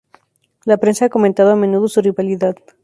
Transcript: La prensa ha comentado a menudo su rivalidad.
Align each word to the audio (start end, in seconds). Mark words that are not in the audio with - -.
La 0.65 0.77
prensa 0.77 1.05
ha 1.05 1.09
comentado 1.09 1.51
a 1.51 1.55
menudo 1.55 1.87
su 1.87 2.01
rivalidad. 2.01 2.55